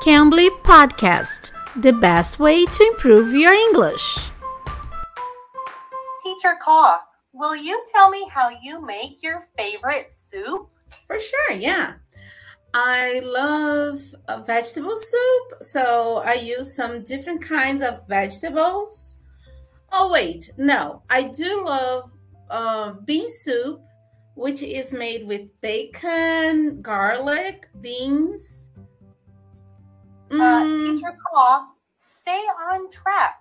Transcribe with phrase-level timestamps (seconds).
[0.00, 4.30] Cambly Podcast, the best way to improve your English.
[6.22, 7.00] Teacher Kaw,
[7.34, 10.70] will you tell me how you make your favorite soup?
[11.06, 11.96] For sure, yeah.
[12.72, 19.20] I love a vegetable soup, so I use some different kinds of vegetables.
[19.92, 22.10] Oh, wait, no, I do love
[22.48, 23.82] uh, bean soup,
[24.34, 28.69] which is made with bacon, garlic, beans,
[30.30, 31.66] Uh, Mm, Teacher Kaw,
[32.20, 33.40] stay on track.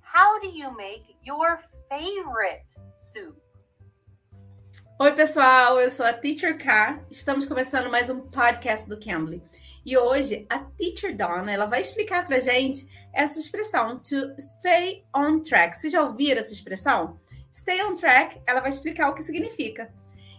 [0.00, 2.64] How do you make your favorite
[2.98, 3.36] soup?
[4.98, 7.04] Oi, pessoal, eu sou a Teacher K.
[7.10, 9.42] Estamos começando mais um podcast do Cambly.
[9.84, 15.40] E hoje a Teacher Donna, ela vai explicar pra gente essa expressão to stay on
[15.40, 15.76] track.
[15.76, 17.20] Vocês já ouviram essa expressão?
[17.52, 19.92] Stay on track, ela vai explicar o que significa.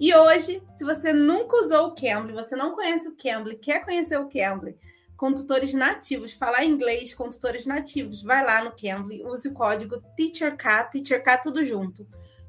[0.00, 4.18] E hoje, se você nunca usou o Cambly, você não conhece o Cambly, quer conhecer
[4.18, 4.76] o Cambly,
[5.18, 10.00] com tutores nativos, falar inglês com tutores nativos, vai lá no Cambly, use o código
[10.16, 12.06] TEACHERK, TEACHERK tudo junto.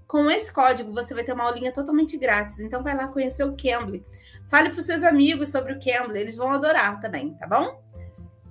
[0.07, 2.59] Com esse código, você vai ter uma aulinha totalmente grátis.
[2.59, 4.05] Então, vai lá conhecer o Cambly.
[4.49, 6.19] Fale para os seus amigos sobre o Cambly.
[6.19, 7.83] Eles vão adorar também, tá bom?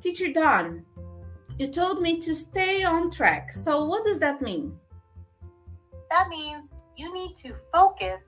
[0.01, 0.83] Teacher Dawn,
[1.59, 3.53] you told me to stay on track.
[3.53, 4.77] So, what does that mean?
[6.11, 8.23] That means you need to focus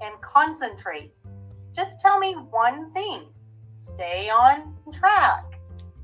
[0.00, 1.12] and concentrate.
[1.74, 3.34] Just tell me one thing.
[3.88, 5.54] Stay on track.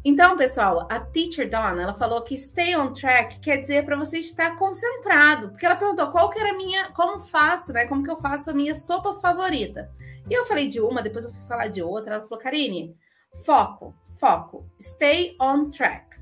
[0.02, 4.18] Então, pessoal, a Teacher Dawn, ela falou que stay on track quer dizer para você
[4.18, 5.50] estar concentrado.
[5.50, 7.86] Porque ela perguntou qual que era a minha, como faço, né?
[7.86, 9.90] Como que eu faço a minha sopa favorita?
[10.28, 12.14] E eu falei de uma, depois eu fui falar de outra.
[12.14, 12.96] Ela falou, Karine,
[13.44, 16.18] foco, foco, stay on track.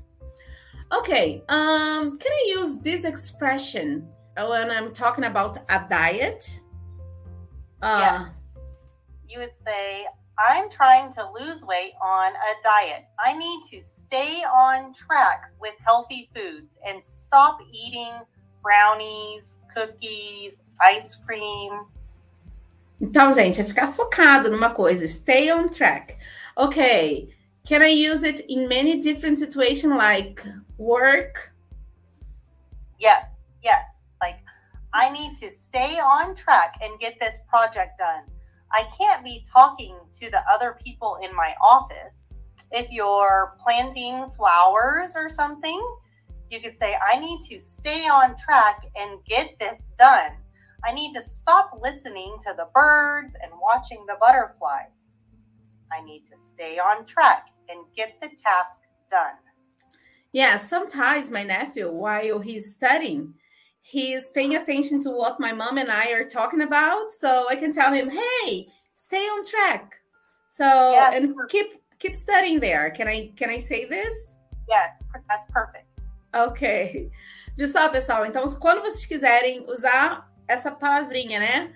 [0.91, 6.61] Okay, um, can I use this expression when I'm talking about a diet?
[7.81, 8.31] Uh, Yes.
[9.27, 10.07] You would say,
[10.39, 13.05] I'm trying to lose weight on a diet.
[13.19, 18.13] I need to stay on track with healthy foods and stop eating
[18.63, 21.85] brownies, cookies, ice cream.
[23.01, 25.05] Então, gente, é ficar focado numa coisa.
[25.07, 26.17] Stay on track.
[26.57, 27.29] Okay.
[27.65, 30.41] Can I use it in many different situations like
[30.77, 31.53] work?
[32.97, 33.29] Yes,
[33.61, 33.85] yes.
[34.21, 34.39] Like,
[34.93, 38.23] I need to stay on track and get this project done.
[38.71, 42.13] I can't be talking to the other people in my office.
[42.71, 45.81] If you're planting flowers or something,
[46.51, 50.31] you could say, I need to stay on track and get this done.
[50.85, 54.87] I need to stop listening to the birds and watching the butterflies.
[55.91, 58.77] I need to stay on track and get the task
[59.11, 59.35] done.
[60.31, 63.33] Yeah, sometimes my nephew, while he's studying,
[63.81, 67.11] he's paying attention to what my mom and I are talking about.
[67.11, 69.95] So I can tell him, hey, stay on track.
[70.49, 71.13] So Yes.
[71.15, 71.67] and keep
[71.99, 72.91] keep studying there.
[72.91, 74.37] Can I can I say this?
[74.67, 74.91] Yes,
[75.27, 75.85] that's perfect.
[76.33, 77.09] Ok.
[77.57, 78.25] Viu só, pessoal?
[78.25, 81.73] Então, quando vocês quiserem usar essa palavrinha, né?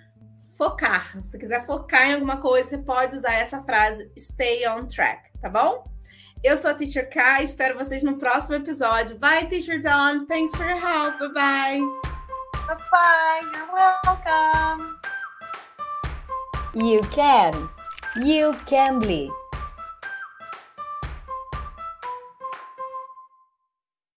[0.58, 1.12] Focar.
[1.24, 5.31] Se você quiser focar em alguma coisa, você pode usar essa frase stay on track,
[5.41, 5.91] tá bom?
[6.43, 9.17] Eu sou a Teacher K, espero vocês no próximo episódio.
[9.17, 10.25] Bye, Teacher Dawn.
[10.25, 11.17] Thanks for your help.
[11.17, 11.79] Bye bye.
[12.67, 13.41] Bye bye.
[13.53, 14.99] You're welcome.
[16.75, 17.69] You can.
[18.25, 19.31] You can be.